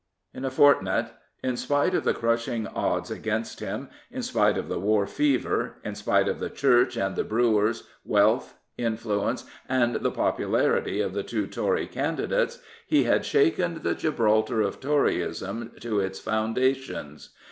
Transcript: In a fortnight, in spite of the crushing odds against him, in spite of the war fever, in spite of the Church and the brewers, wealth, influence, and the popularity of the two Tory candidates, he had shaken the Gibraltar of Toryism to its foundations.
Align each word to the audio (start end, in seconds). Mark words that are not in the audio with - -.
In 0.33 0.43
a 0.45 0.49
fortnight, 0.49 1.11
in 1.43 1.55
spite 1.57 1.93
of 1.93 2.05
the 2.05 2.13
crushing 2.15 2.65
odds 2.65 3.11
against 3.11 3.59
him, 3.59 3.87
in 4.09 4.23
spite 4.23 4.57
of 4.57 4.67
the 4.67 4.79
war 4.79 5.05
fever, 5.05 5.75
in 5.83 5.93
spite 5.93 6.27
of 6.27 6.39
the 6.39 6.49
Church 6.49 6.97
and 6.97 7.15
the 7.15 7.23
brewers, 7.23 7.83
wealth, 8.03 8.57
influence, 8.79 9.45
and 9.69 9.97
the 9.97 10.09
popularity 10.09 11.01
of 11.01 11.13
the 11.13 11.21
two 11.21 11.45
Tory 11.45 11.85
candidates, 11.85 12.57
he 12.87 13.03
had 13.03 13.25
shaken 13.25 13.83
the 13.83 13.93
Gibraltar 13.93 14.59
of 14.59 14.79
Toryism 14.79 15.73
to 15.81 15.99
its 15.99 16.19
foundations. 16.19 17.29